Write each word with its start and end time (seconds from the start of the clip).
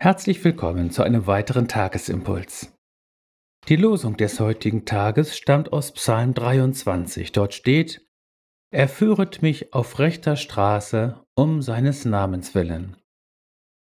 Herzlich 0.00 0.44
willkommen 0.44 0.92
zu 0.92 1.02
einem 1.02 1.26
weiteren 1.26 1.66
Tagesimpuls. 1.66 2.72
Die 3.66 3.74
Losung 3.74 4.16
des 4.16 4.38
heutigen 4.38 4.84
Tages 4.84 5.36
stammt 5.36 5.72
aus 5.72 5.90
Psalm 5.90 6.34
23. 6.34 7.32
Dort 7.32 7.52
steht, 7.52 8.06
Er 8.70 8.88
führet 8.88 9.42
mich 9.42 9.74
auf 9.74 9.98
rechter 9.98 10.36
Straße 10.36 11.20
um 11.34 11.62
seines 11.62 12.04
Namens 12.04 12.54
willen. 12.54 12.96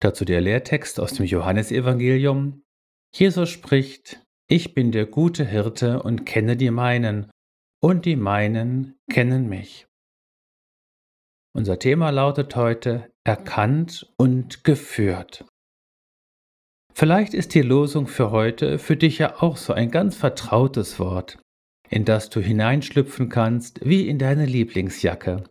Dazu 0.00 0.24
der 0.24 0.40
Lehrtext 0.40 1.00
aus 1.00 1.14
dem 1.14 1.26
Johannesevangelium. 1.26 2.62
Jesus 3.12 3.50
spricht, 3.50 4.24
Ich 4.48 4.74
bin 4.74 4.92
der 4.92 5.06
gute 5.06 5.44
Hirte 5.44 6.04
und 6.04 6.24
kenne 6.24 6.56
die 6.56 6.70
meinen, 6.70 7.32
und 7.82 8.04
die 8.04 8.14
meinen 8.14 8.96
kennen 9.10 9.48
mich. 9.48 9.88
Unser 11.52 11.80
Thema 11.80 12.10
lautet 12.10 12.54
heute 12.54 13.10
Erkannt 13.24 14.14
und 14.16 14.62
geführt. 14.62 15.44
Vielleicht 16.98 17.34
ist 17.34 17.52
die 17.52 17.60
Losung 17.60 18.06
für 18.06 18.30
heute 18.30 18.78
für 18.78 18.96
dich 18.96 19.18
ja 19.18 19.42
auch 19.42 19.58
so 19.58 19.74
ein 19.74 19.90
ganz 19.90 20.16
vertrautes 20.16 20.98
Wort, 20.98 21.36
in 21.90 22.06
das 22.06 22.30
du 22.30 22.40
hineinschlüpfen 22.40 23.28
kannst 23.28 23.86
wie 23.86 24.08
in 24.08 24.18
deine 24.18 24.46
Lieblingsjacke. 24.46 25.44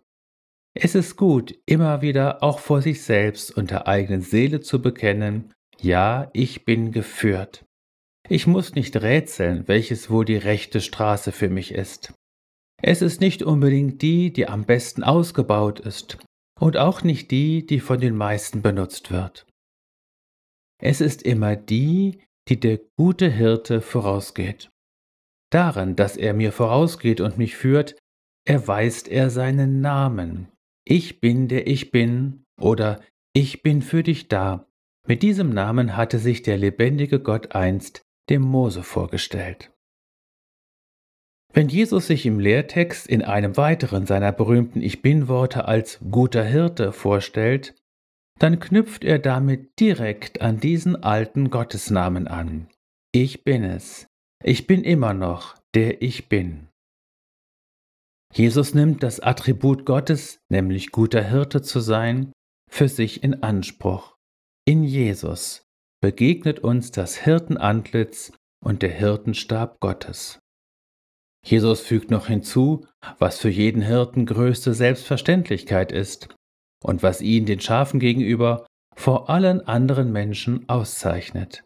Es 0.73 0.95
ist 0.95 1.17
gut, 1.17 1.53
immer 1.67 2.01
wieder 2.01 2.41
auch 2.41 2.57
vor 2.57 2.81
sich 2.81 3.03
selbst 3.03 3.55
und 3.55 3.69
der 3.69 3.87
eigenen 3.87 4.21
Seele 4.21 4.61
zu 4.61 4.81
bekennen, 4.81 5.53
ja, 5.79 6.31
ich 6.33 6.65
bin 6.65 6.91
geführt. 6.91 7.63
Ich 8.27 8.47
muss 8.47 8.73
nicht 8.73 8.99
rätseln, 8.99 9.67
welches 9.67 10.09
wohl 10.09 10.25
die 10.25 10.37
rechte 10.37 10.81
Straße 10.81 11.31
für 11.31 11.49
mich 11.49 11.75
ist. 11.75 12.11
Es 12.81 13.03
ist 13.03 13.21
nicht 13.21 13.43
unbedingt 13.43 14.01
die, 14.01 14.33
die 14.33 14.47
am 14.47 14.65
besten 14.65 15.03
ausgebaut 15.03 15.79
ist, 15.79 16.17
und 16.59 16.75
auch 16.75 17.03
nicht 17.03 17.29
die, 17.29 17.67
die 17.67 17.81
von 17.81 17.99
den 17.99 18.17
meisten 18.17 18.63
benutzt 18.63 19.11
wird. 19.11 19.45
Es 20.81 21.01
ist 21.01 21.23
immer 21.23 21.55
die, 21.55 22.19
die 22.47 22.59
der 22.59 22.79
gute 22.97 23.29
Hirte 23.29 23.81
vorausgeht. 23.81 24.69
Daran, 25.51 25.95
dass 25.95 26.17
er 26.17 26.33
mir 26.33 26.51
vorausgeht 26.51 27.21
und 27.21 27.37
mich 27.37 27.55
führt, 27.55 27.97
erweist 28.45 29.07
er 29.07 29.29
seinen 29.29 29.81
Namen. 29.81 30.49
Ich 30.85 31.19
bin 31.19 31.47
der 31.47 31.67
ich 31.67 31.91
bin 31.91 32.43
oder 32.59 33.01
ich 33.33 33.63
bin 33.63 33.81
für 33.81 34.03
dich 34.03 34.27
da. 34.27 34.67
Mit 35.07 35.23
diesem 35.23 35.49
Namen 35.49 35.95
hatte 35.95 36.19
sich 36.19 36.41
der 36.41 36.57
lebendige 36.57 37.19
Gott 37.19 37.55
einst 37.55 38.01
dem 38.29 38.41
Mose 38.41 38.83
vorgestellt. 38.83 39.71
Wenn 41.53 41.69
Jesus 41.69 42.07
sich 42.07 42.25
im 42.25 42.39
Lehrtext 42.39 43.07
in 43.07 43.21
einem 43.21 43.55
weiteren 43.55 44.05
seiner 44.05 44.31
berühmten 44.31 44.81
Ich 44.81 45.01
bin 45.01 45.27
Worte 45.27 45.67
als 45.67 45.99
guter 46.11 46.43
Hirte 46.43 46.91
vorstellt, 46.91 47.75
dann 48.39 48.59
knüpft 48.59 49.03
er 49.03 49.19
damit 49.19 49.79
direkt 49.79 50.41
an 50.41 50.59
diesen 50.59 51.03
alten 51.03 51.49
Gottesnamen 51.49 52.27
an. 52.27 52.67
Ich 53.13 53.43
bin 53.43 53.63
es. 53.63 54.07
Ich 54.43 54.67
bin 54.67 54.83
immer 54.83 55.13
noch 55.13 55.57
der 55.73 56.01
Ich 56.01 56.27
bin. 56.27 56.67
Jesus 58.33 58.73
nimmt 58.73 59.01
das 59.01 59.21
Attribut 59.21 59.85
Gottes, 59.85 60.39
nämlich 60.49 60.91
guter 60.91 61.23
Hirte 61.23 61.61
zu 61.61 61.79
sein, 61.79 62.33
für 62.69 62.89
sich 62.89 63.23
in 63.23 63.43
Anspruch. 63.43 64.17
In 64.65 64.83
Jesus 64.83 65.63
begegnet 66.01 66.59
uns 66.59 66.91
das 66.91 67.15
Hirtenantlitz 67.15 68.33
und 68.63 68.81
der 68.81 68.91
Hirtenstab 68.91 69.79
Gottes. 69.79 70.39
Jesus 71.45 71.81
fügt 71.81 72.11
noch 72.11 72.27
hinzu, 72.27 72.85
was 73.19 73.37
für 73.39 73.49
jeden 73.49 73.81
Hirten 73.81 74.25
größte 74.25 74.73
Selbstverständlichkeit 74.73 75.91
ist, 75.91 76.34
und 76.85 77.03
was 77.03 77.21
ihn 77.21 77.45
den 77.45 77.59
Schafen 77.59 77.99
gegenüber 77.99 78.65
vor 78.95 79.29
allen 79.29 79.61
anderen 79.61 80.11
Menschen 80.11 80.69
auszeichnet. 80.69 81.63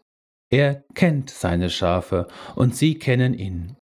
Er 0.50 0.82
kennt 0.94 1.30
seine 1.30 1.70
Schafe 1.70 2.26
und 2.56 2.74
sie 2.74 2.98
kennen 2.98 3.34
ihn. 3.34 3.76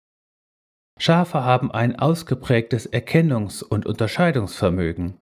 Schafe 0.99 1.43
haben 1.43 1.71
ein 1.71 1.97
ausgeprägtes 1.97 2.91
Erkennungs- 2.91 3.63
und 3.63 3.85
Unterscheidungsvermögen. 3.85 5.19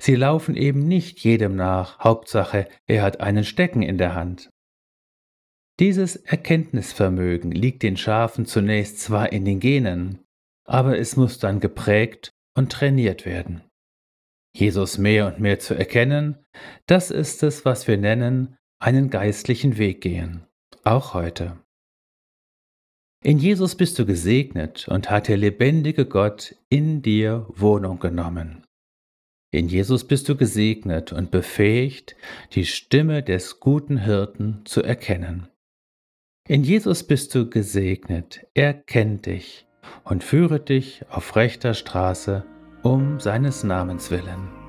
Sie 0.00 0.16
laufen 0.16 0.56
eben 0.56 0.88
nicht 0.88 1.20
jedem 1.20 1.56
nach, 1.56 1.98
Hauptsache, 2.00 2.66
er 2.86 3.02
hat 3.02 3.20
einen 3.20 3.44
Stecken 3.44 3.82
in 3.82 3.98
der 3.98 4.14
Hand. 4.14 4.48
Dieses 5.78 6.16
Erkenntnisvermögen 6.16 7.52
liegt 7.52 7.82
den 7.82 7.98
Schafen 7.98 8.46
zunächst 8.46 9.00
zwar 9.00 9.32
in 9.32 9.44
den 9.44 9.60
Genen, 9.60 10.24
aber 10.66 10.98
es 10.98 11.16
muss 11.16 11.38
dann 11.38 11.60
geprägt 11.60 12.30
und 12.56 12.72
trainiert 12.72 13.26
werden. 13.26 13.62
Jesus 14.54 14.98
mehr 14.98 15.26
und 15.26 15.40
mehr 15.40 15.58
zu 15.58 15.74
erkennen, 15.74 16.36
das 16.86 17.10
ist 17.10 17.42
es, 17.42 17.64
was 17.64 17.86
wir 17.86 17.96
nennen, 17.96 18.56
einen 18.80 19.10
geistlichen 19.10 19.78
Weg 19.78 20.00
gehen, 20.00 20.46
auch 20.84 21.14
heute. 21.14 21.58
In 23.22 23.38
Jesus 23.38 23.74
bist 23.74 23.98
du 23.98 24.06
gesegnet 24.06 24.88
und 24.88 25.10
hat 25.10 25.28
der 25.28 25.36
lebendige 25.36 26.06
Gott 26.06 26.56
in 26.70 27.02
dir 27.02 27.46
Wohnung 27.50 27.98
genommen. 28.00 28.64
In 29.52 29.68
Jesus 29.68 30.06
bist 30.06 30.28
du 30.28 30.36
gesegnet 30.36 31.12
und 31.12 31.30
befähigt, 31.30 32.16
die 32.52 32.64
Stimme 32.64 33.22
des 33.22 33.60
guten 33.60 33.98
Hirten 33.98 34.62
zu 34.64 34.82
erkennen. 34.82 35.48
In 36.48 36.64
Jesus 36.64 37.02
bist 37.04 37.34
du 37.34 37.50
gesegnet, 37.50 38.46
er 38.54 38.72
kennt 38.72 39.26
dich 39.26 39.66
und 40.04 40.24
führet 40.24 40.68
dich 40.68 41.04
auf 41.10 41.36
rechter 41.36 41.74
Straße 41.74 42.44
um 42.82 43.20
seines 43.20 43.62
Namens 43.64 44.10
willen. 44.10 44.59